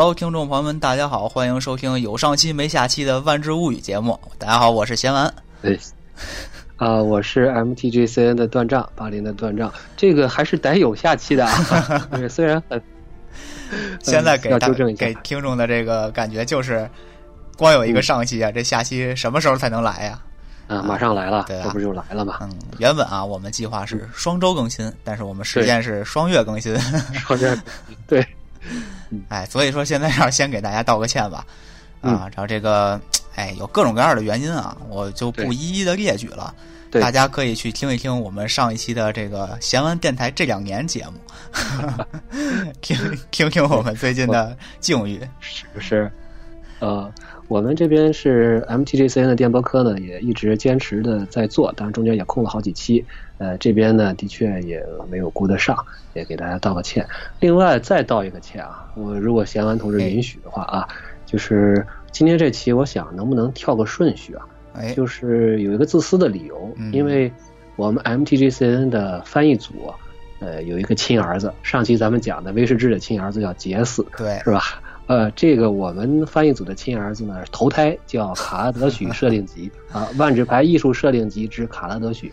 [0.00, 4.18] Hello，听众朋友们，大家好，欢迎收听有上期没下期的《万智物语》节目。
[4.38, 5.30] 大家好，我是贤完。
[5.60, 5.78] 对，
[6.78, 12.08] 啊，我是 MTGCN 的断账，八零的断账，这个还是得有下期的啊。
[12.12, 12.82] 对， 虽然很，
[14.00, 16.88] 现在给大要纠正一下给听众的这个感觉就是，
[17.58, 20.18] 光有一个上期啊，这下期什么时候才能来呀？
[20.66, 22.38] 啊，马上来了，这不就来了吗？
[22.40, 26.74] 嗯，原本啊，我们计划是双周更新，但是我们实践是双月更新。
[27.12, 27.54] 双月，
[28.06, 28.26] 对，
[29.28, 31.46] 哎，所以说现在要先给大家道个歉吧。
[32.02, 32.98] 嗯啊，然后这个，
[33.34, 36.54] 哎，有各种各样的原因啊，我就不一一的列举了。
[36.90, 41.12] 对大家可以去听一听我们上一期的这个闲玩电台这两年节目，
[42.80, 42.96] 听
[43.30, 45.20] 听听我们最近的境遇。
[45.38, 46.10] 是不是？
[46.80, 47.12] 呃，
[47.46, 53.04] 我们这边是 MTGCN 的电波科呢，也一直坚持的在做，当然中间也空了好几期。
[53.40, 55.74] 呃，这边呢的确也没有顾得上，
[56.14, 57.04] 也给大家道个歉。
[57.40, 60.86] 另外再道一个歉啊，我如果贤完同志允许的话啊，
[61.24, 64.46] 就是今天这期我想能不能跳个顺序啊？
[64.74, 67.32] 哎，就是有一个自私的理由，嗯因为
[67.76, 69.92] 我们 MTGCN 的翻译组，
[70.40, 74.60] 呃，有一个亲儿子，上期咱们讲的威士忌的亲儿子叫杰斯，对，是吧？
[75.06, 82.32] 呃，这个我们翻译组的亲儿子呢，头胎叫卡拉德许设定集 啊，万智牌艺术设定集之卡拉德许，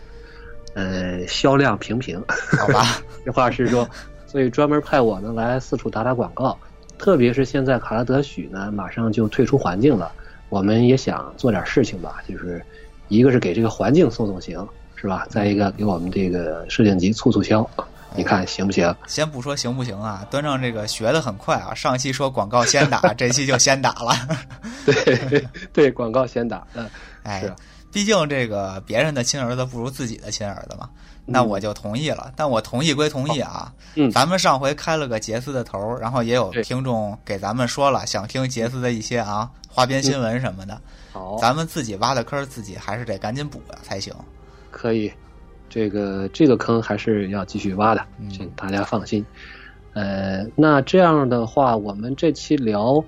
[0.78, 2.22] 呃，销量平平，
[2.56, 3.88] 好吧， 实话实说，
[4.28, 6.56] 所以专门派我呢来四处打打广告。
[6.98, 10.12] 特别是现在卡拉德许呢马上就退出环境了，
[10.50, 12.64] 我们也想做点事情吧，就是
[13.08, 15.26] 一个是给这个环境送送行，是吧？
[15.28, 17.68] 再一个给我们这个摄影集促促销，
[18.14, 18.94] 你看行不行？
[19.08, 24.14] 先不说行不行啊，端正这个学的很快啊，上期说广告先打， 这期就先打了。
[24.86, 26.88] 对对，广告先打，嗯，
[27.24, 27.52] 哎是，
[27.98, 30.88] 毕竟这个别人的亲儿子不如自己的亲儿子嘛，
[31.26, 32.32] 那我就同意了。
[32.36, 40.80] 但我同意归同意啊，嗯咱们上回开了个杰斯的头，然后也有听众给咱们说了，想听杰斯的一些啊花边新闻什么的。
[41.12, 44.14] 好，咱们自己挖的坑，自己还是得赶紧补呀才行。
[44.70, 45.12] 可以，
[45.68, 49.26] 这个这个坑还是要继续挖的嗯，请大家放心。
[49.92, 53.02] 呃，那这样的话，我们这期聊，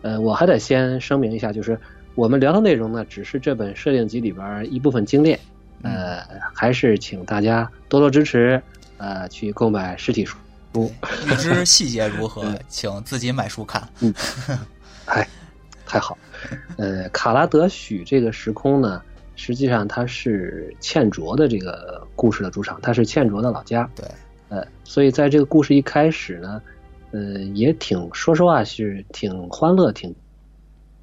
[0.00, 1.78] 呃，我还得先声明一下，就是
[2.20, 5.40] 我们聊的内容呢，只是这本设定集里边一部分精炼，
[5.80, 6.22] 呃，
[6.52, 8.62] 还是请大家多多支持，
[8.98, 10.36] 呃，去购买实体书。
[10.74, 13.88] 预知 细节如何， 请自己买书看。
[14.00, 14.12] 嗯
[15.06, 15.26] 哎，
[15.86, 16.18] 太好。
[16.76, 19.00] 呃，卡拉德许这个时空呢，
[19.34, 23.88] 实际上它是茜卓的这个故事的主场，它是茜卓的老家。
[23.96, 24.06] 对，
[24.50, 26.60] 呃，所以在这个故事一开始呢，
[27.12, 30.14] 呃，也挺说实话是挺欢乐、挺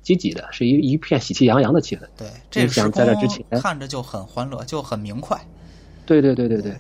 [0.07, 2.00] 积极的，是一一片喜气洋洋的气氛。
[2.16, 5.38] 对，这个想在这之前看着就很欢乐，就很明快。
[6.06, 6.73] 对对对对对，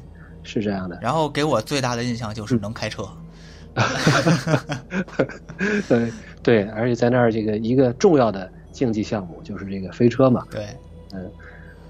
[0.43, 0.97] 是这样的。
[1.01, 3.05] 然后给我最大的印象就是能开车。
[5.89, 6.09] 对
[6.41, 10.45] 对，而且在那儿这个一个重要的竞技项目就是这个飞车嘛。
[10.49, 10.65] 对，
[11.11, 11.29] 嗯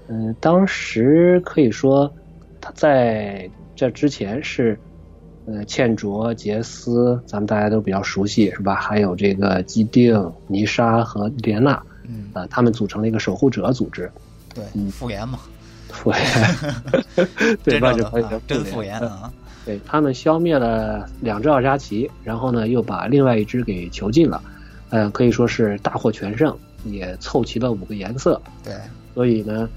[0.08, 2.12] 嗯，当时可以说
[2.60, 4.76] 他在这之前是，
[5.50, 8.74] 呃，茜卓、杰斯，咱们大家都比较熟悉，是吧？
[8.74, 14.10] 还有这个基定、尼莎和莲娜，嗯，啊、他们组成了一个守护者组织。
[14.54, 15.38] 对，嗯复联嘛，
[15.88, 16.22] 复联
[17.64, 19.32] 对，真万智牌正的啊，真复联啊。
[19.64, 24.42] 对他们消灭了两只奥扎奇，然后呢又把另外一只给囚禁了，
[24.90, 28.40] 呃，可以说是大获全胜，也凑齐了五个颜色。
[28.62, 28.74] 对，
[29.14, 29.68] 所以呢，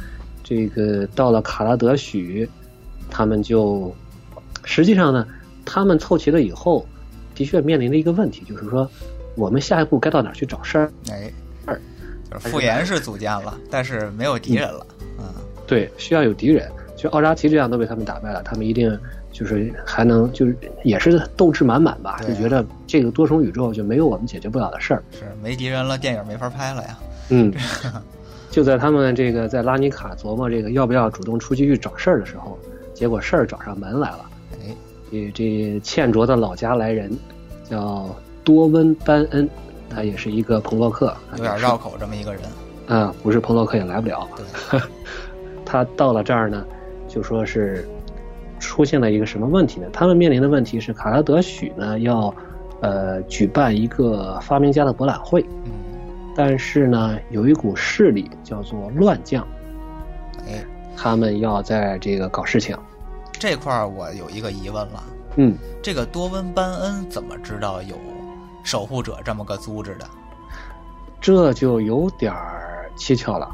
[0.44, 2.50] 这个到了卡拉德许，
[3.10, 3.94] 他们就
[4.64, 5.28] 实际上呢，
[5.66, 6.86] 他们凑齐了以后，
[7.36, 8.90] 的确面临了一个问题，就是说
[9.36, 10.92] 我们下一步该到哪儿去找事儿？
[11.10, 11.32] 哎，
[11.66, 11.80] 二
[12.30, 14.86] 就是复联是组建了，但是没有敌人了。
[15.20, 15.26] 嗯，
[15.68, 16.70] 对，需要有敌人。
[16.98, 18.96] 就奥扎奇这样都被他们打败了，他们一定
[19.32, 25.04] 就是还能就是也是斗志满满吧，啊就觉得这个多重宇宙就没有我们解决不了的事儿。
[25.12, 27.00] 是没敌人了，电影没法拍了呀。
[27.30, 27.52] 嗯，
[28.52, 32.60] 就在他们这个在拉尼卡琢磨这个要不要主动出击去找事儿的时候，
[32.94, 34.30] 结果事儿找上门来了。
[35.12, 37.12] 哎，这这茜卓的老家来人
[37.70, 38.10] 叫
[38.44, 39.50] 多温班恩，
[39.90, 42.42] 他也是一个彭洛克，有点绕口这么一个人。
[42.88, 44.28] 啊，不是彭洛克也来不了。
[44.70, 44.80] 对，
[45.66, 46.66] 他到了这儿呢，
[47.08, 47.88] 就说是
[48.60, 49.88] 出现了一个什么问题呢？
[49.94, 52.34] 他们面临的问题是卡拉德许呢要
[52.82, 55.72] 呃举办一个发明家的博览会，嗯，
[56.36, 59.46] 但是呢有一股势力叫做乱将，
[60.48, 60.66] 哎，
[60.98, 62.78] 他们要在这个搞事情。
[63.42, 65.04] 这块儿我有一个疑问了，
[65.38, 67.96] 嗯，这个多温班恩怎么知道有
[68.64, 70.06] 守护者这么个组织的？
[71.20, 73.50] 这就有点儿蹊跷了。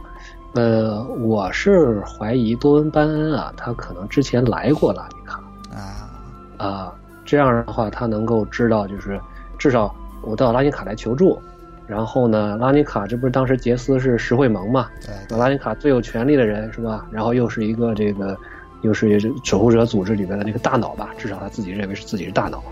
[0.55, 5.41] 呃，我是怀疑多温班恩啊，他可能之前来过拉尼卡
[5.73, 6.09] 啊，
[6.57, 6.93] 啊，
[7.23, 9.17] 这样的话他能够知道，就是
[9.57, 11.41] 至少我到拉尼卡来求助。
[11.87, 14.89] 然后呢，拉尼卡这不是当时杰斯是石会盟嘛？
[15.29, 17.05] 对，拉尼卡最有权力的人是吧？
[17.09, 18.37] 然后又是一个这个，
[18.81, 21.13] 又是守护者组织里边的那个大脑吧？
[21.17, 22.63] 至少他自己认为是自己是大脑。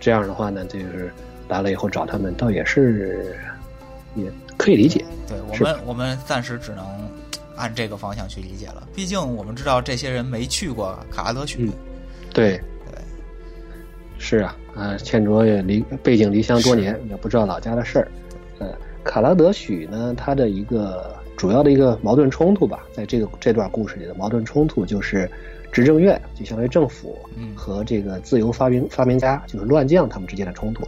[0.00, 1.12] 这样的话呢，就是
[1.48, 3.36] 来了以后找他们，倒也是
[4.14, 5.04] 也可以理解。
[5.28, 6.84] 对我们，我们暂时只能
[7.56, 8.86] 按这个方向去理解了。
[8.94, 11.70] 毕竟我们知道这些人没去过卡拉德许。
[12.32, 12.60] 对
[12.90, 13.00] 对，
[14.18, 18.08] 是啊，啊，倩卓也离背井离乡多年，也不知道老家的事儿。
[19.04, 25.28] 卡拉德许呢，他的一个主要的一个矛盾冲突吧，在这个这段故事里的矛盾冲突就是
[25.72, 27.16] 执政院，就相当于政府
[27.56, 30.84] 和这个自由发明发明家，就是乱将他们之间的冲突。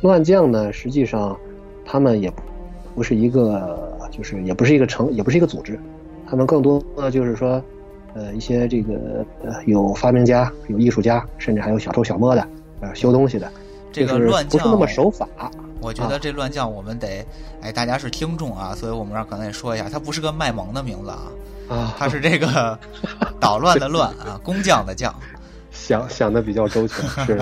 [0.00, 1.36] 乱将呢，实际上
[1.84, 2.32] 他们也
[2.94, 5.78] 不是一个，就是也不是一个成，也不是一个组织，
[6.26, 7.62] 他们更多的就是说，
[8.14, 12.48] 呃，一些这个呃有发明家、有艺术家，甚至还有小偷小摸的，
[12.80, 13.50] 呃，修东西的，
[13.92, 15.28] 这个乱将不是那么守法。
[15.80, 17.24] 我觉得这乱将我们得，
[17.60, 21.22] 哎，大家是听众啊，所以我们这儿可能也说一下，他不是个卖萌的名字啊，
[21.68, 22.78] 啊，他是这个
[23.38, 25.14] 捣乱的乱啊，工匠的匠，
[25.70, 27.40] 想想的比较周全，是，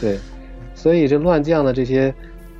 [0.00, 0.18] 对，
[0.74, 2.12] 所以这乱将的这些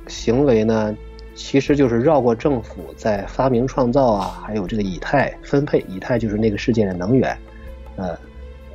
[0.07, 0.95] 行为呢，
[1.35, 7.35] 其实就是绕过政府在发明创造啊，还有这个以太分配，以太就是那个世界的能源，
[7.95, 8.15] 呃，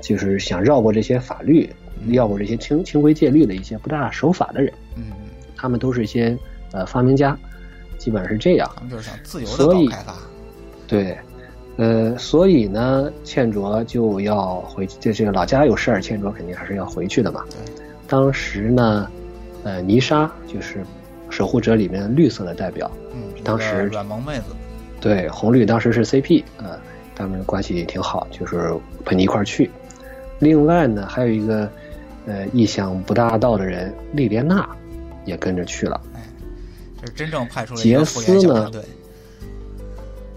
[0.01, 1.71] 就是想绕过这些法律，
[2.09, 5.05] 绕过这些清清规戒律的一些不大守法的人，嗯。
[5.63, 6.37] 他们都是一些
[6.73, 7.39] 呃发明家，
[7.97, 8.69] 基本上是这样。
[8.75, 10.15] 他们就是想自由的搞开发。
[10.89, 11.17] 对，
[11.77, 17.45] 呃，所以呢，倩卓就要回，这这个老家有事儿，倩卓肯定还是要回去的嘛。
[17.49, 17.73] 对。
[18.09, 19.09] 当时呢，
[19.63, 20.85] 呃，泥沙就是
[21.31, 22.91] 守护者里面绿色的代表。
[23.15, 23.23] 嗯。
[23.45, 24.47] 当时软萌妹子。
[25.01, 26.77] 对，红绿当时是 CP，呃，
[27.15, 28.75] 他们关系挺好，就是
[29.05, 29.71] 陪你一块儿去。
[30.41, 31.71] 另外呢，还有一个
[32.27, 34.69] 呃意想不大到的人，莉莲娜。
[35.25, 36.21] 也跟着去了，哎，
[37.01, 38.71] 这是真正派出了杰斯呢？
[38.71, 38.83] 对，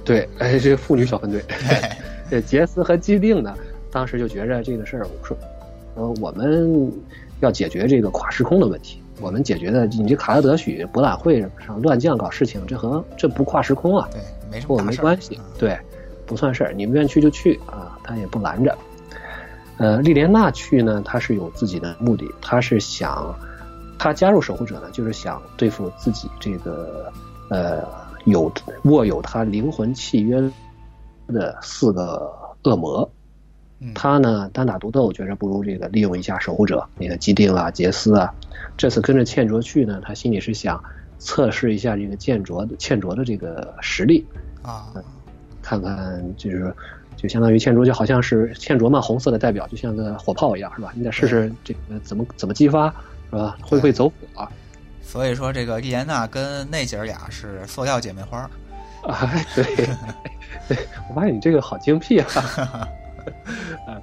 [0.03, 1.43] 对，哎，这妇女小分队。
[2.29, 3.55] 对，杰斯和基定呢，
[3.91, 5.37] 当时就觉着这个事儿，我说，
[5.95, 6.91] 呃，我们
[7.39, 9.01] 要解决这个跨时空的问题。
[9.21, 14.09] 我们解决的，你这卡拉德许博览会上乱将搞事情，这和这不跨时空啊？
[14.11, 14.21] 对，
[14.51, 15.39] 没什么，我没关系。
[15.57, 15.77] 对，
[16.25, 18.77] 不算事儿，你们愿意去就去啊，他也不拦着。
[19.77, 23.33] 呃，莉莲娜去呢，她是有自己的目的，她是想。
[23.97, 27.11] 他加入守护者呢，就是想对付自己这个
[27.49, 27.83] 呃
[28.25, 28.51] 有
[28.83, 30.41] 握有他灵魂契约
[31.27, 32.31] 的四个
[32.63, 33.09] 恶魔。
[33.93, 38.33] 他呢单打独斗，觉着不如这个利用一下守护者，那个基定啊、杰斯啊。
[38.77, 40.81] 这次跟着倩卓去呢，他心里是想
[41.19, 44.25] 测试一下这个剑卓的倩卓的这个实力
[44.63, 44.87] 啊，
[45.61, 46.73] 看看就是
[47.15, 50.91] 就相当于倩卓就好像是倩卓嘛，红色的代表就像个火炮一样，是吧？
[50.95, 52.91] 你得试试这个怎么怎么激发。
[53.35, 53.57] 是吧？
[53.61, 54.47] 会不会走火？
[55.01, 58.49] 所以说，这个丽莲娜跟那姐儿俩是塑料姐妹花。
[59.07, 59.63] 哎，对，
[60.67, 60.77] 对，
[61.09, 62.27] 我发现你这个好精辟啊！
[63.87, 64.01] 嗯，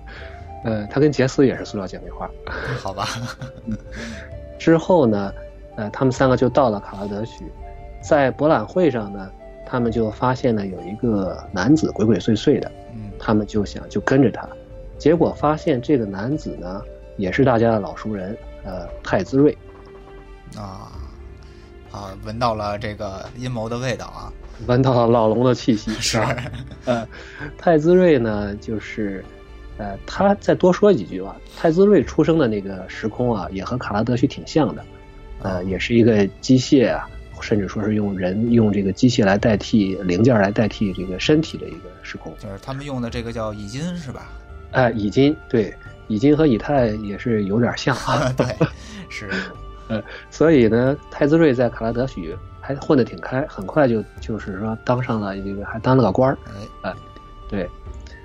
[0.65, 2.31] 呃，他跟杰斯也是塑料姐妹花。
[2.79, 3.09] 好吧。
[4.59, 5.33] 之后呢，
[5.77, 7.45] 呃，他们三个就到了卡拉德许，
[8.01, 9.31] 在博览会上呢，
[9.67, 14.47] 他们就发现呢有一个男子鬼鬼祟祟的，嗯，他们就想就跟着他，
[14.99, 16.81] 结果发现这个男子呢，
[17.17, 18.37] 也是大家的老熟人。
[18.65, 19.57] 呃，太子睿，
[20.57, 20.93] 啊
[21.91, 24.33] 啊，闻到了这个阴谋的味道啊，
[24.67, 26.21] 闻到了老龙的气息 是。
[26.87, 27.07] 呃，
[27.59, 29.25] 太子睿呢，就是
[29.79, 31.37] 呃，他再多说几句吧。
[31.57, 34.85] 太子睿出生的那个时空啊，也和卡拉德许挺像的，
[35.43, 37.09] 呃，也是一个机械啊，
[37.41, 42.33] 甚至说是用人用这个机械来代替零件来代替这个身体的一个时空。
[42.39, 44.29] 就是他们用的这个叫乙金是吧？
[44.71, 45.75] 哎，乙金对。
[46.13, 48.47] 以金和以太也是有点像啊， 对，
[49.09, 49.31] 是，
[49.89, 56.37] 呃，所以呢，太子睿在卡拉德许还混得挺开，很快就就是说当上了这个，还当了个官儿，
[56.83, 56.93] 哎，
[57.49, 57.67] 对，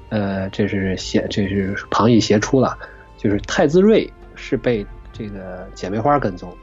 [0.10, 2.78] 呃，这是邪，这是旁逸斜出了，
[3.18, 6.54] 就是太子睿是被这个姐妹花跟踪，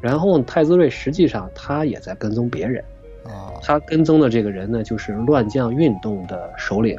[0.00, 2.82] 然后太子睿实际上他也在跟踪别人，
[3.22, 6.98] 哦，他跟踪的这个人呢，就是乱将运动的首领，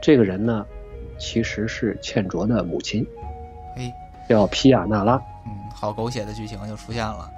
[0.00, 0.64] 这个人呢。
[1.18, 3.06] 其实是倩卓的母亲，
[3.76, 3.92] 哎，
[4.28, 5.14] 叫皮亚娜拉。
[5.46, 7.30] 嗯，好狗血的剧情就出现了。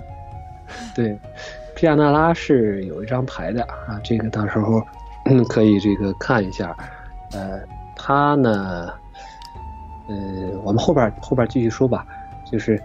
[0.94, 1.18] 对，
[1.74, 4.82] 皮亚娜拉是有一张牌的啊，这个到时候
[5.48, 6.76] 可以这个看一下。
[7.32, 7.60] 呃，
[7.96, 8.92] 他呢，
[10.08, 10.16] 呃，
[10.64, 12.06] 我们后边后边继续说吧。
[12.50, 12.80] 就是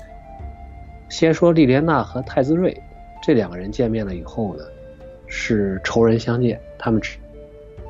[1.10, 2.76] 先说莉莲娜和太子瑞
[3.22, 4.64] 这两个人见面了以后呢，
[5.28, 6.60] 是仇人相见。
[6.78, 7.18] 他们之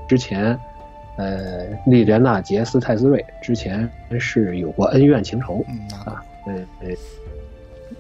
[0.08, 0.60] 之前。
[1.18, 3.90] 呃，利莲娜·杰斯·泰斯瑞之前
[4.20, 5.64] 是有过恩怨情仇，
[6.06, 6.90] 啊，呃呃，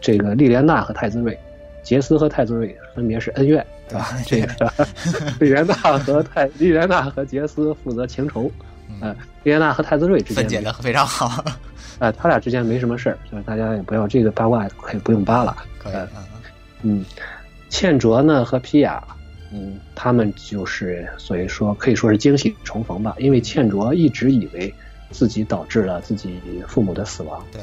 [0.01, 1.37] 这个莉莲娜和泰斯瑞，
[1.83, 4.17] 杰斯和泰斯瑞分别是恩怨，对吧？
[4.25, 4.71] 这个
[5.39, 8.51] 莉莲娜和泰莉莲娜和杰斯负责情仇，
[8.99, 11.43] 呃，莉莲娜和泰斯瑞之间分解的非常好，
[11.99, 15.55] 呃，他俩之间没什么事儿，所以大家也不要这个八卦可以不用扒了。
[15.77, 16.23] 可以，呃嗯
[16.81, 17.05] 嗯，
[17.69, 19.01] 茜卓呢和皮亚，
[19.53, 24.73] 嗯，他们就是所以说可以说是惊喜重逢吧，因为倩卓一直以为
[25.11, 27.61] 自己导致了自己父母的死亡，对，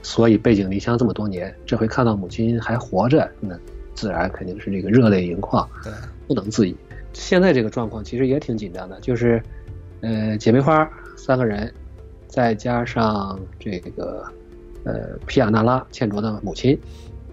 [0.00, 3.58] 所以背井离乡这么多年，这回看到母亲还活着，那
[3.94, 5.92] 自然肯定是这个热泪盈眶，对，
[6.28, 6.76] 不能自已。
[7.14, 9.42] 现在这个状况其实也挺紧张的，就是，
[10.02, 11.72] 呃，姐妹花三个人，
[12.28, 14.24] 再加上这个，
[14.84, 16.78] 呃，皮亚纳拉倩卓的母亲，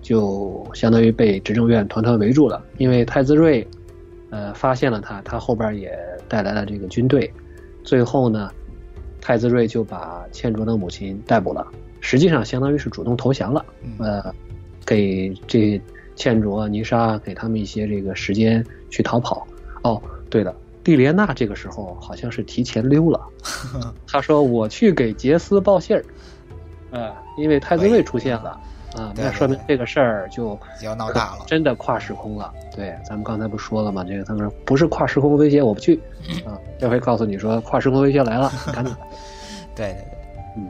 [0.02, 2.66] 就相当于被执政院团团围住了。
[2.80, 3.68] 因为太子睿，
[4.36, 7.32] 呃，发现了他，他后边也带来了这个军队，
[7.86, 8.52] 最后呢，
[9.22, 11.66] 太子睿就把茜卓的母亲逮捕了，
[12.02, 13.66] 实际上相当于是主动投降了。
[13.82, 14.36] 嗯呃，
[14.86, 15.82] 给这
[16.18, 19.48] 茜卓、泥沙给他们一些这个时间去逃跑。
[19.84, 23.22] 哦，对了，蒂莲娜这个时候好像是提前溜了，
[24.06, 26.04] 他说我去给杰斯报信儿，
[26.92, 28.60] 呃，因为太子睿出现了。
[28.96, 32.54] 啊，对那说明这个事儿就要闹大了，真的跨时空了。
[32.76, 34.04] 对，咱们刚才不说了吗？
[34.04, 36.00] 这个他们说不是跨时空威胁，我不去。
[36.46, 38.94] 啊，这回告诉你说跨时空威胁来了，赶紧
[39.76, 39.88] 对。
[39.88, 40.06] 对对
[40.58, 40.70] 嗯，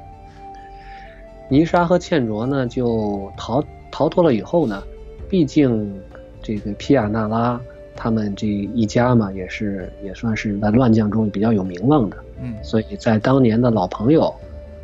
[1.48, 4.82] 泥沙和茜卓呢就逃逃脱了以后呢，
[5.30, 6.02] 毕竟
[6.42, 7.62] 这个皮亚纳拉
[7.96, 14.34] 他们这一家嘛，也是也算是在乱将中比较有名望的，嗯所以在当年的老朋友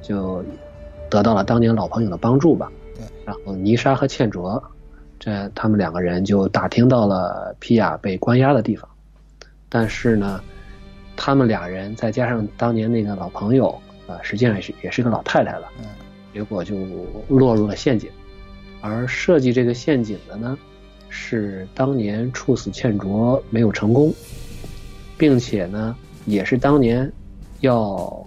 [0.01, 0.43] 就
[1.09, 2.71] 得到了当年老朋友的帮助吧。
[3.35, 4.61] 对，然后泥沙和茜卓，
[5.19, 8.89] 这他们两个人就打听到了皮亚被关押的地方，
[9.69, 10.41] 但是呢，
[11.15, 13.69] 他们俩人再加上当年那个老朋友
[14.07, 15.67] 啊、实际上也是也是个老太太了。
[15.79, 15.85] 嗯
[16.33, 16.77] 结果就
[17.27, 18.09] 落入了陷阱。
[18.79, 20.57] 而设计这个陷阱的呢，
[21.09, 24.13] 是当年处死倩卓没有成功，
[25.17, 25.93] 并且呢，
[26.25, 27.11] 也是当年
[27.59, 28.25] 要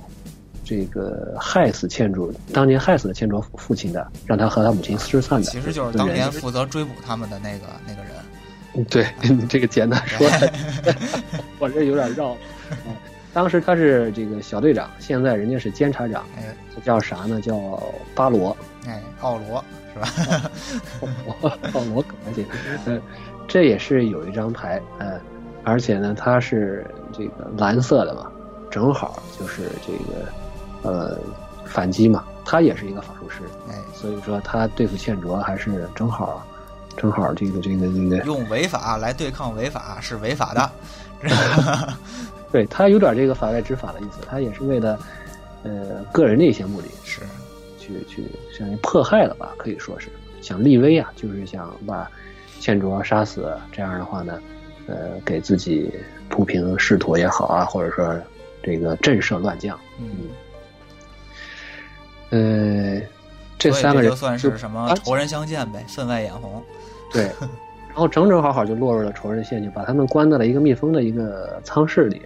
[0.64, 5.46] 这个害死茜卓，当年害死了茜卓父亲的，让他和他母亲失散的。
[5.46, 8.12] 其实就是当年负责追捕他们的那个那个人，
[8.74, 10.52] 嗯对你 这个简单说 的，
[11.58, 12.32] 我这有点绕。
[12.86, 12.94] 嗯
[13.34, 17.40] 当时他是这个小队长，现在人家是监察长，哎这叫啥呢？
[17.40, 17.82] 叫
[18.14, 18.56] 巴罗。
[18.86, 20.50] 哎，奥罗是吧？
[21.72, 22.46] 奥罗可还行，
[22.86, 23.00] 呃，
[23.48, 25.20] 这也是有一张牌，嗯，
[25.64, 28.30] 而且呢，它是这个蓝色的嘛，
[28.70, 30.28] 正好就是这个
[30.84, 31.18] 呃
[31.66, 36.46] 反击嘛，他也是一个法术师，哎，所以说他对付倩卓还是正好，
[36.96, 40.70] 正好这个这个这个，用违法来对抗违法是违法的，
[42.52, 44.96] 对他有点这个法外执法的意思，他也是为了
[45.64, 47.22] 呃个人的一些目的是，
[47.78, 48.24] 去去
[48.56, 50.08] 相当于迫害了吧，可以说是
[50.40, 52.08] 想立威啊，就是想把
[52.60, 54.38] 倩卓杀死，这样的话呢，
[54.86, 55.92] 呃，给自己
[56.28, 58.14] 铺平仕途也好啊，或者说
[58.62, 59.78] 这个震慑乱将。
[59.98, 60.28] 嗯，
[62.34, 63.00] 呃，
[63.56, 66.60] 这三个人就算是什么啊仇人相见呗，分外眼红。
[67.12, 67.22] 对，
[67.88, 72.20] 然后整整好好就落入了仇人陷阱，把他们关在了一个密封的一个舱室里，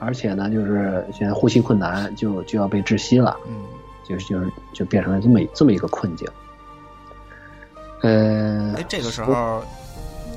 [0.00, 3.36] 而且呢，就是现在呼吸困难，就就要被窒息了。
[3.46, 3.64] 嗯，
[4.08, 6.26] 就是就是就变成了这么这么一个困境。
[8.02, 9.62] 呃哎，，这个时候，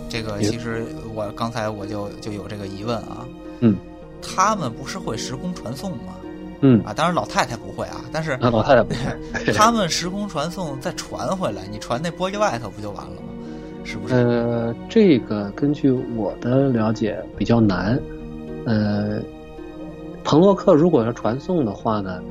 [0.07, 3.25] 这个其实我刚才我就就有这个疑问啊，
[3.62, 3.75] 嗯
[4.21, 6.13] 他们不是会时空传送吗？
[6.61, 13.27] 嗯，啊，当然老太太不会啊，但是啊，老太太不会， 他们时空传送再传回来，你传那玻璃外头不就完了吗？
[13.83, 14.15] 是不是？
[14.15, 17.97] 呃，这个根据我的了解比较难。
[18.65, 19.21] 呃，
[20.23, 22.21] 彭洛克如果要传送的话呢，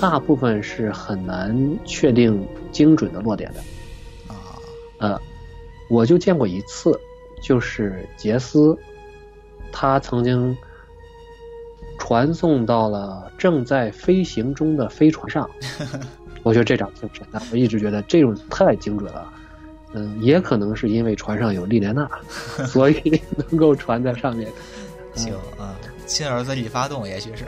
[0.00, 1.52] 大部分是很难
[1.84, 3.60] 确定精准的落点的。
[4.32, 4.54] 啊，
[4.98, 5.20] 呃，
[5.88, 6.96] 我就见过一次，
[7.42, 8.78] 就是杰斯，
[9.72, 10.56] 他曾经
[12.00, 15.48] 传送到了正在飞行中的飞船上。
[16.42, 19.30] 我觉得这张挺神的，我一直觉得这种太精准了。
[19.92, 22.08] 嗯，也可能是因为船上有莉莲娜，
[22.66, 24.48] 所以能够传在上面。
[25.14, 25.76] 行啊，
[26.06, 27.44] 亲儿子力发动，也许是，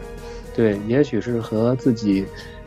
[0.54, 2.26] 对，也许是和自己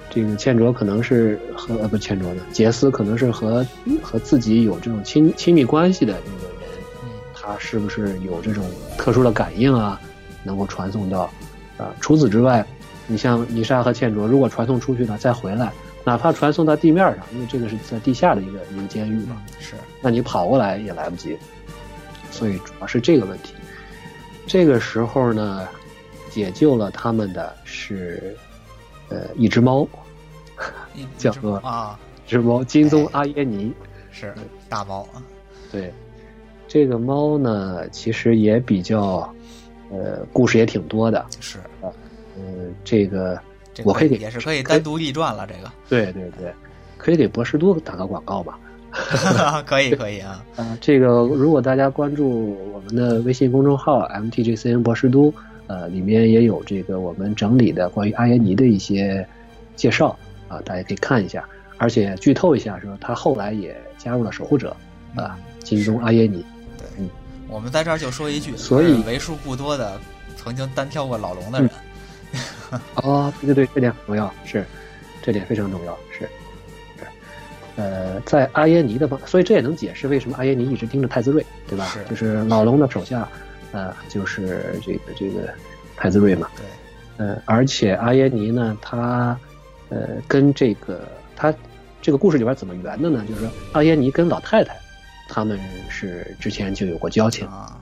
[0.09, 3.63] 这个倩卓可能是和呃不倩卓的杰斯可能是和
[4.01, 6.57] 和自己有这种亲亲密关系的那个人，
[7.03, 8.63] 嗯他是不是有这种
[8.97, 9.99] 特殊的感应啊，
[10.43, 11.29] 能够传送到
[11.77, 12.65] 啊、除此之外，
[13.07, 15.71] 你像泥沙和倩卓，如果传送出去呢再回来，
[16.03, 21.37] 哪怕传送到地面上，因为这个是在地下的一个一个监狱嘛，嗯，是，那你跑过来也来不及，
[22.31, 23.53] 所以主要是这个问题。
[24.47, 25.67] 这个时候呢，
[26.29, 28.37] 解救了他们的是
[29.09, 29.87] 呃 一只猫，
[30.93, 33.73] 一叫做啊，一只猫金棕阿耶尼。
[34.11, 34.33] 是
[34.69, 35.21] 大猫啊。
[35.71, 35.91] 对，
[36.67, 39.33] 这个猫呢，其实也比较，
[39.91, 41.25] 呃，故事也挺多的。
[41.39, 41.89] 是啊，
[42.37, 42.43] 呃，
[42.83, 43.39] 这个
[43.73, 46.53] 这我可以给也是可以单独立传了，这个对对对，
[46.97, 48.59] 可以给博士都打个广告吧。
[49.65, 50.43] 可以可以啊。
[50.55, 55.33] 啊，这个如果大家关注我们的微信公众号 MTGCN 博士都，
[55.67, 59.27] 呃，里面也有这个我们整理的关于阿耶尼的一些
[59.75, 61.43] 介绍啊，大家可以看一下。
[61.77, 64.73] 而且剧透一下，说他后来也加入了守护者
[65.13, 66.45] 啊，金钟阿耶尼。
[67.47, 69.99] 我们在这儿就说一句，所以为数不多的
[70.35, 71.69] 曾经单挑过老龙的人。
[72.95, 74.65] 哦，对对对，这点很重要，是，
[75.21, 76.27] 这点非常重要，是。
[77.77, 81.85] 呃，在阿耶尼的方，所以这也能解释为什么阿耶尼一直盯着太子睿，对吧？
[81.87, 83.27] 是，就是老龙的手下，
[83.73, 85.53] 呃，就是这个这个
[85.95, 86.49] 太子睿嘛。
[86.55, 86.65] 对。
[87.17, 89.37] 呃，而且阿耶尼呢，他
[89.89, 91.53] 呃跟这个他
[92.01, 93.23] 这个故事里边怎么圆的呢？
[93.27, 94.75] 就是说阿耶尼跟老太太
[95.27, 97.47] 他们是之前就有过交情。
[97.47, 97.79] 啊，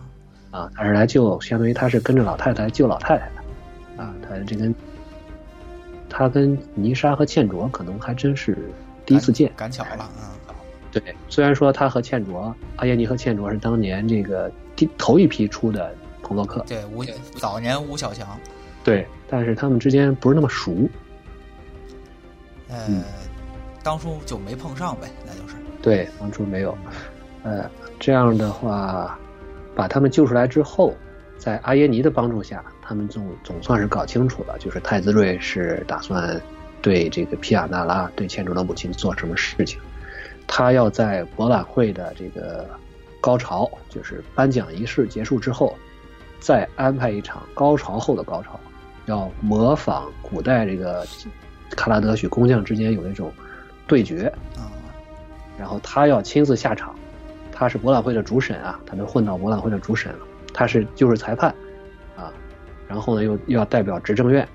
[0.51, 3.25] 啊，他是来救，相当于他是跟着老太太来救老太太。
[3.97, 4.13] 的啊。
[4.21, 4.75] 他这跟
[6.09, 8.57] 他跟泥沙和倩卓可能还真是。
[9.05, 10.31] 第一次见，赶巧了啊！
[10.89, 17.03] 对，虽然说他和倩卓，阿耶尼和倩卓是当年这个第头一批出的朋洛克，对，吴
[17.35, 18.25] 早年吴小强，
[18.81, 20.87] 对，但是他们之间不是那么熟，
[22.69, 23.03] 呃，
[23.83, 25.55] 当初就没碰上呗，那就是。
[25.81, 26.77] 对，当初没有，
[27.43, 29.19] 呃，这样的话，
[29.75, 30.93] 把他们救出来之后，
[31.37, 36.41] 在阿耶尼的帮助下，他们总总算是搞清楚了，就是太子睿是打算。
[36.81, 39.79] 对这个皮亚纳拉，对千主的母亲做什么事情？
[40.45, 42.69] 他要在博览会的这个
[43.21, 45.77] 高潮，就是颁奖仪式结束之后，
[46.41, 48.59] 再安排一场高潮后的高潮，
[49.05, 51.07] 要模仿古代这个
[51.69, 53.31] 卡拉德许工匠之间有那种
[53.87, 54.27] 对决
[54.57, 54.67] 啊。
[55.57, 56.93] 然后他要亲自下场，
[57.53, 60.19] 他是博览会的主审啊，他能混到博览会的主审了，
[60.51, 61.53] 他是就是裁判
[62.17, 62.33] 啊。
[62.87, 64.47] 然后呢，又又要代表执政院。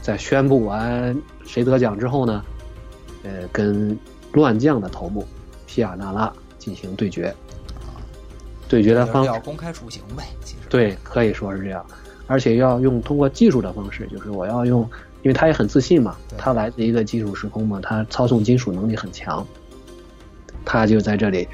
[0.00, 2.42] 在宣布完谁得奖之后呢，
[3.22, 3.96] 呃，跟
[4.32, 5.26] 乱将的头目
[5.66, 7.32] 皮亚纳拉进行对决。
[8.66, 11.84] 对决的方要公开处刑呗，其实对，可以说是这样，
[12.28, 14.82] 而且要用通过技术的方式，就是我要用，
[15.22, 19.44] 因为他也很自信嘛，他来自一个金属时空嘛，他操纵金属能力很强，
[20.64, 21.48] 他就在这里，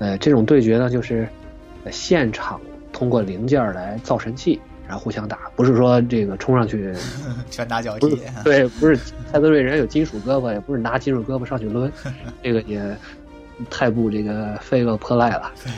[0.00, 1.28] 呃，这种对决呢，就是
[1.92, 2.60] 现场
[2.92, 4.60] 通过零件来造神器。
[4.88, 6.92] 然后互相打，不是说这个冲上去
[7.48, 8.98] 拳打脚踢， 对，不是
[9.32, 11.88] 太子瑞人有金属胳膊，也不是拿金属胳膊上去抡，
[12.42, 12.82] 这个也
[13.70, 15.52] 太不这个费恶泼赖了。
[15.64, 15.72] 对，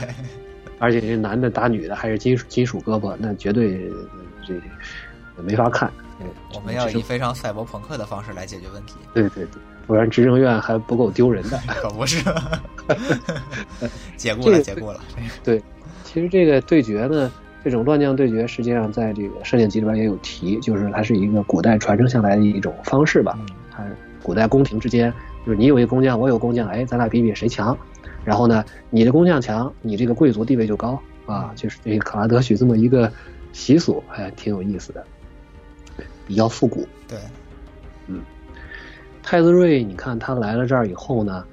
[0.79, 3.87] 而且这男的打女的还是金属金属胳膊，那绝对
[4.47, 4.55] 这
[5.43, 5.91] 没法看。
[6.51, 8.95] 我们要以非常赛博朋克的方式来解决问题。
[9.13, 11.59] 对对对，不然执政院还不够丢人的。
[11.67, 12.23] 可不是，
[14.17, 14.99] 解雇了，解雇了。
[15.43, 15.61] 对，
[16.03, 17.31] 其实这个对决呢。
[17.65, 23.39] 这种乱将对决，实际上在这个射箭集里边也有提，就是它是一个古代传承下来的一种方式吧。
[23.71, 23.81] 它
[24.21, 25.13] 古代宫廷之间，
[25.45, 27.77] 就是你有一个工匠，我有工匠，哎，咱俩比比谁强。
[28.25, 31.53] 然后呢，你的工匠强，你这个贵族地位就高啊。
[31.55, 33.09] 就是这个卡拉德许这么一个
[33.53, 35.01] 习俗，哎，挺有意思的，
[36.27, 36.85] 比较复古。
[37.07, 37.17] 对，
[38.07, 38.19] 嗯，
[39.33, 41.43] 太子睿，你看他来了这儿以后呢，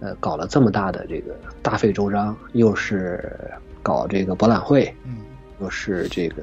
[0.00, 3.32] 呃，搞了这么大的这个大费周章，又是
[3.80, 5.18] 搞这个博览会，嗯。
[5.60, 6.42] 又是这个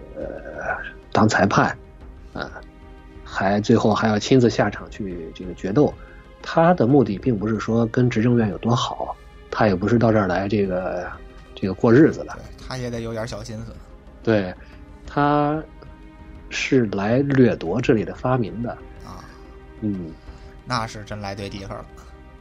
[1.12, 1.78] 当裁判，
[2.32, 2.50] 啊，
[3.26, 5.94] 还最后还要亲自下场去这个决斗。
[6.42, 9.14] 他的目的并不是说跟执政院有多好，
[9.52, 11.12] 他也不是到这儿来这个
[11.54, 12.38] 这个过日子的。
[12.66, 13.74] 他也得有点小心思。
[14.24, 14.54] 对，
[15.06, 15.62] 他
[16.50, 18.72] 是来掠夺这里的发明的
[19.04, 19.20] 啊。
[19.82, 20.10] 嗯，
[20.66, 21.86] 那是真来对地方了。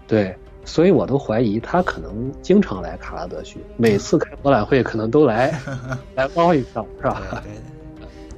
[0.06, 0.36] 对。
[0.66, 5.52] 所以我都怀疑他可能经常来卡拉德区，每次开博览会可能都来
[6.16, 7.42] 来捞一票，是吧？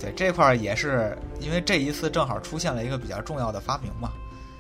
[0.01, 4.11] 对，对，这块儿也是因为这一次正好出现了一个比较重要的发明嘛。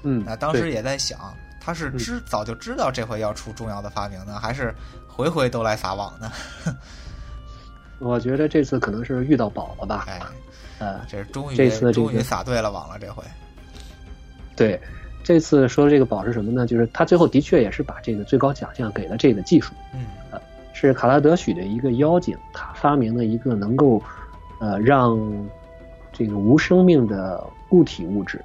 [0.04, 1.18] 嗯，那当时也在想，
[1.60, 4.72] 他是知早就知道这回要出重要的发明呢，还是
[5.08, 6.30] 回回都来撒网呢？
[7.98, 10.04] 我觉得这次可能是遇到宝了吧？
[10.06, 10.22] 哎，
[10.78, 13.24] 呃，这终于这次终于撒对了网了，这回。
[14.54, 14.80] 对。
[15.26, 16.64] 这次说的这个宝是什么呢？
[16.64, 20.40] 就是他最后的确也是把这个最高奖项给了这个技术，嗯，呃，
[20.72, 24.00] 是卡拉德许的一个妖精，他发明了一个能够，
[24.60, 25.18] 呃，让
[26.12, 28.40] 这个无生命的固体物质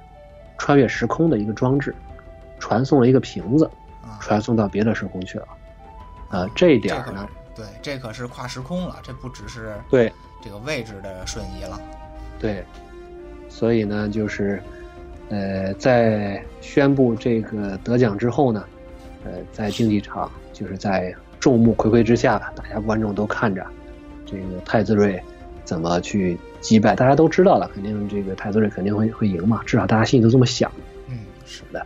[0.58, 1.94] 穿越时空的一个装置，
[2.58, 3.70] 传送了一个瓶子，
[4.18, 5.46] 传送到别的时空去了，
[6.30, 11.80] 呃，这一点呢，对，这可是跨时空了，这不只是对这个位置的瞬移了，
[12.40, 12.64] 对，
[13.48, 14.60] 所以呢，就是。
[15.32, 18.62] 呃，在宣布这个得奖之后呢，
[19.24, 23.66] 呃，在竞技场就是在众目睽睽之下，大家观众都看着
[24.26, 25.18] 这个太子睿
[25.64, 30.70] 怎么去击败，大家都知道了，肯定这个太子睿肯定会会赢嘛，至少大家心里都这么想。
[31.08, 31.82] 嗯，是的。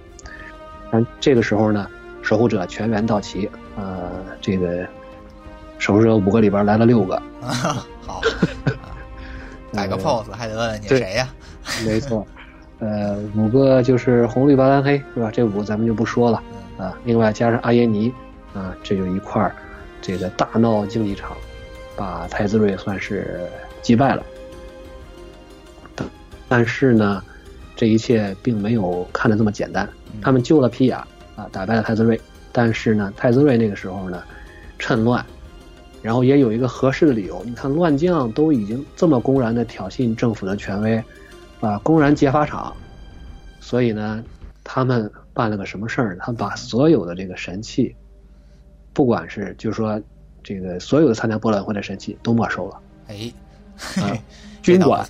[0.91, 1.89] 但这个时候呢，
[2.23, 4.85] 守护者全员到齐，呃，这个
[5.79, 7.15] 守护者五个里边来了六个。
[7.41, 8.21] 啊好，
[9.73, 11.29] 摆个 pose 还得问问你谁呀？
[11.85, 12.27] 没错，
[12.79, 15.31] 呃，五个就是红绿白蓝黑是吧？
[15.33, 16.43] 这五个咱们就不说了
[16.77, 16.97] 啊。
[17.05, 18.13] 另外加上阿耶尼
[18.55, 19.55] 啊，这就一块儿，
[20.03, 21.37] 这个大闹竞技场，
[21.97, 23.41] 把太子睿算是
[23.81, 24.23] 击败了。
[26.49, 27.23] 但是呢，
[27.75, 29.89] 这一切并没有看得这么简单。
[30.21, 32.21] 他们救了皮亚啊，打败了太子睿。
[32.53, 34.23] 但是呢，太子睿那个时候呢，
[34.79, 35.25] 趁乱。
[36.03, 41.03] 然后也有一个合适的理由，你看乱将都已经这么公然的挑衅政府的权威，
[41.61, 42.75] 啊，公然劫法场，
[43.61, 44.25] 所以呢，
[44.63, 46.17] 他们办了个什么事儿？
[46.21, 47.95] 他们把所有的这个神器，
[48.93, 50.01] 不管是就是说
[50.43, 52.81] 这个所有的参加博览会的神器都没收了。
[53.09, 53.33] 哎，
[54.03, 54.13] 啊，
[54.63, 55.07] 军管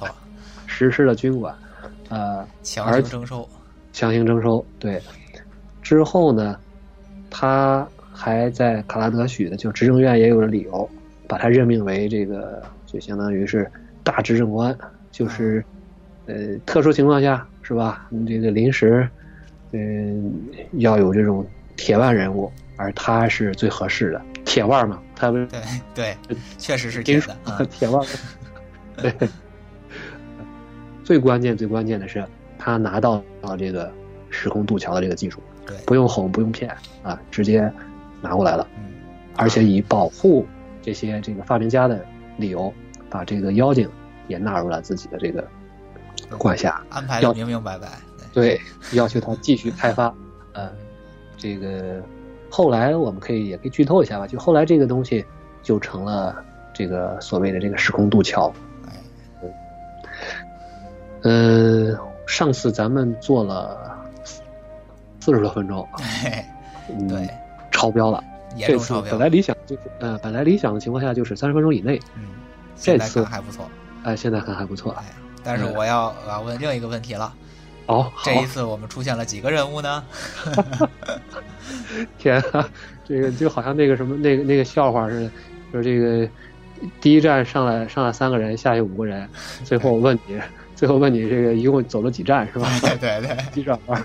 [0.67, 1.55] 实施了军管，
[2.09, 3.49] 呃，强行征收，
[3.93, 4.65] 强行征收。
[4.79, 5.03] 对，
[5.83, 6.59] 之后呢，
[7.31, 7.87] 他。
[8.19, 10.89] 还在卡拉德许的就执政院也有了理由，
[11.29, 13.71] 把他任命为这个就相当于是
[14.03, 14.75] 大执政官，
[15.11, 15.63] 就是
[16.27, 18.09] 呃特殊情况下是吧？
[18.27, 19.09] 这个临时
[19.73, 20.33] 嗯
[20.75, 25.01] 要有这种铁腕人物，而他是最合适的铁腕嘛？
[25.15, 25.61] 他不是对
[25.95, 26.17] 对，
[26.59, 27.21] 确实是铁
[27.59, 28.07] 的铁腕。
[28.97, 29.13] 对，
[31.05, 32.25] 最关键最关键的是
[32.59, 33.93] 他拿到了这个
[34.31, 37.73] 时空渡桥的这个技术，对，不用哄不用骗啊，直接。
[38.23, 38.67] 拿过来了，
[39.37, 40.45] 而且以保护
[40.83, 42.05] 这些这个发明家的
[42.39, 42.73] 理由，
[43.11, 43.89] 把这个妖精
[44.27, 45.47] 也纳入了自己的这个
[46.39, 47.89] 管辖，安排的明明白白。
[48.33, 48.61] 对，
[48.93, 50.13] 要求他继续开发。
[50.53, 50.71] 呃，
[51.37, 52.03] 这个
[52.51, 55.25] 后来我们可以也可以剧透一下吧，就后来这个东西
[55.63, 58.53] 就成了这个所谓的这个时空渡桥。
[61.23, 63.99] 嗯，上次咱们做了
[65.19, 65.87] 四十多分钟，
[67.09, 67.29] 对。
[67.73, 68.25] 超标了，
[68.59, 72.01] 这次本来理想就是呃，本来理想的情况下就是三十分钟以内。
[72.15, 72.23] 嗯，
[72.75, 73.69] 这次还不错。
[74.03, 74.93] 哎，现在看还不错。
[74.93, 75.05] 哎，
[75.47, 77.33] 但是我要我要问另一个问题了。
[77.87, 80.05] 哦，这一次我们出现了几个人物呢？
[82.19, 82.69] 天啊，
[83.05, 85.31] 这个就好像那个什么那个那个笑话似的，
[85.73, 86.29] 就是这个
[87.01, 89.29] 第一站上来上来三个人，下去五个人，
[89.63, 90.41] 最后我问你，
[90.75, 92.69] 最后问你这个一共走了几站是吧？
[92.83, 94.03] 对对对，几 转弯？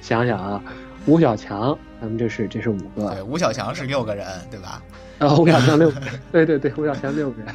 [0.00, 0.62] 想想啊。
[1.06, 3.08] 吴小强，咱们这是这是五个。
[3.14, 4.82] 对，吴小强是六个人，对吧？
[5.18, 7.54] 啊，吴小强六个人，对对对，吴小强六个人。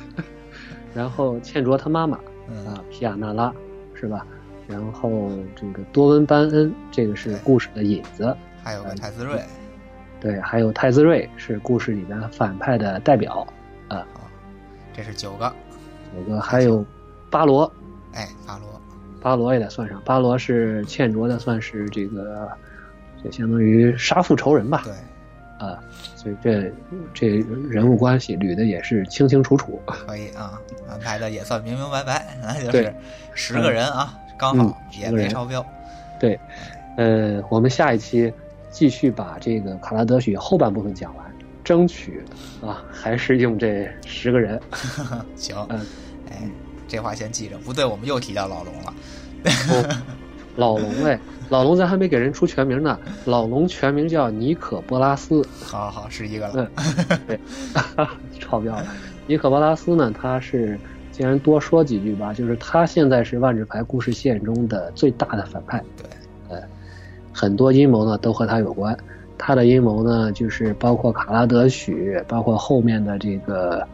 [0.95, 3.53] 然后倩卓他妈妈啊，皮亚纳拉，
[3.93, 4.25] 是吧？
[4.67, 8.35] 然后这个多温班恩，这个是故事的引子。
[8.63, 9.39] 还有个太子睿。
[10.19, 13.45] 对，还有泰兹瑞是故事里面反派的代表。
[13.87, 14.05] 啊，
[14.93, 15.53] 这是九个。
[16.15, 16.83] 九个，还有
[17.29, 17.71] 巴罗。
[18.13, 18.81] 哎，巴罗。
[19.21, 22.49] 巴罗也得算上，巴罗是欠卓的，算是这个。
[23.23, 24.93] 就相当于杀父仇人吧，对，
[25.65, 25.83] 啊，
[26.15, 26.71] 所以这
[27.13, 27.27] 这
[27.69, 32.93] 人物关系捋的也是清清楚楚， 可以啊，安排的也算明明白白，那就是
[33.33, 35.65] 十个人啊，刚好也没超标。
[36.19, 36.39] 对，
[36.97, 38.31] 呃，我们下一期
[38.69, 41.25] 继续把这个卡拉德许后半部分讲完，
[41.63, 42.23] 争取
[42.61, 44.59] 啊，还是用这十个人。
[45.35, 45.85] 行，嗯，
[46.29, 46.49] 哎，
[46.87, 48.93] 这话先记着，不对，我们又提到老龙了。
[50.55, 52.97] 老龙哎， 老龙咱还没给人出全名呢。
[53.25, 55.45] 老龙全名叫尼可波拉斯。
[55.63, 56.53] 好好，是一个了。
[56.55, 57.39] 嗯，对，
[58.39, 58.85] 超标了。
[59.27, 60.77] 尼可波拉斯呢，他是
[61.11, 65.83] 既然多说几句吧，就是他现在是万智牌故事线中的最大的反派。
[65.97, 66.09] 对，
[66.49, 66.63] 呃，
[67.31, 68.97] 很多阴谋呢都和他有关。
[69.37, 73.87] 他的阴谋呢，就是包括卡拉德许，包括后面的这个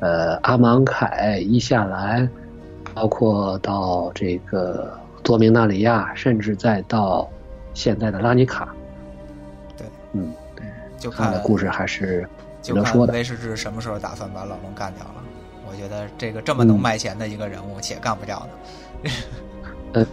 [0.00, 2.28] 呃阿芒凯、伊夏兰，
[2.92, 4.98] 包括到这个。
[5.28, 7.28] 多明纳里亚，甚至再到
[7.74, 8.74] 现在的拉尼卡，
[9.76, 10.64] 对，嗯，对，
[10.98, 12.26] 就看的故事还是
[12.62, 13.12] 值得说的。
[13.12, 15.22] 威士治什么时候打算把老龙干掉了？
[15.70, 18.38] 我觉得这个这么能卖钱的一个人物，且干不掉
[19.02, 19.10] 呢。
[19.92, 20.06] 呃，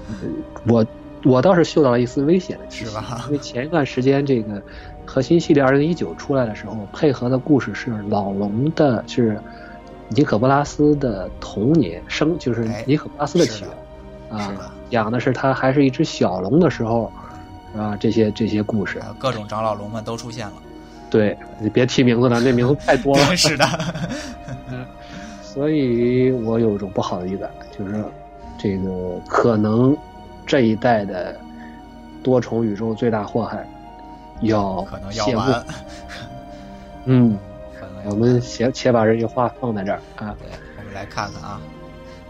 [0.67, 0.85] 我
[1.23, 2.97] 我倒是嗅到了一丝危险的气息，
[3.27, 4.61] 因为前一段时间这个
[5.05, 9.39] 核心系列二零一九出来的时候，配合的故事是老龙的，是
[10.09, 13.71] 尼可波拉斯的童年生，就是尼可波拉斯的起源。
[14.27, 17.11] 啊，讲的是他还是一只小龙的时候，
[17.77, 20.53] 啊，这些这些故事，各种长老龙们都出现了。
[21.09, 23.23] 对你别提名字了，那名字太多了。
[23.35, 23.65] 是的，
[25.43, 28.05] 所以我有种不好的预感，就是
[28.57, 29.97] 这个可能
[30.45, 31.37] 这一代的
[32.23, 33.67] 多重宇宙最大祸害
[34.39, 35.65] 要可能要完。
[37.03, 37.37] 嗯，
[38.05, 40.33] 我们先且把这句话放在这儿啊。
[40.39, 41.59] 对，我们来看看啊，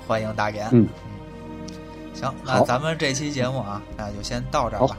[0.08, 0.68] 欢迎大言。
[0.72, 0.88] 嗯，
[2.16, 4.98] 行，那咱们这期节目啊，那就先到这儿吧。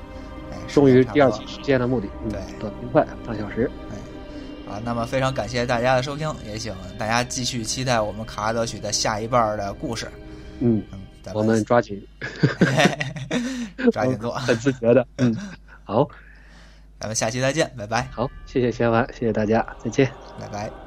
[0.53, 1.45] 哎，终于第二期。
[1.47, 3.71] 期实现了目的，嗯对短平快，半小时。
[3.91, 10.07] 哎，啊，那么非常感谢大家的收听，也请大家继续期待我们卡拉德曲的下一半儿的故事。
[10.61, 10.83] 嗯，
[11.35, 12.01] 我们抓紧，
[13.93, 15.07] 抓紧做， 很自觉的。
[15.17, 15.35] 嗯，
[15.85, 16.09] 好，
[17.01, 20.11] 咱们下期再见，拜拜，好，谢谢贤完，谢谢大家，再见。
[20.39, 20.86] 拜拜。